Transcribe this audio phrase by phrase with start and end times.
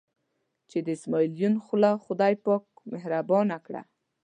[0.69, 2.63] چې د اسمعیل یون خوله خدای پاک
[2.93, 3.81] مهربانه کړه.